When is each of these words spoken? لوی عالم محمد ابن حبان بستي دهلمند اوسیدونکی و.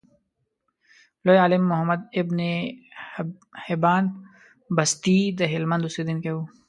لوی 1.25 1.37
عالم 1.43 1.63
محمد 1.71 2.01
ابن 2.21 2.39
حبان 3.65 4.03
بستي 4.77 5.17
دهلمند 5.39 5.83
اوسیدونکی 5.89 6.31
و. 6.33 6.37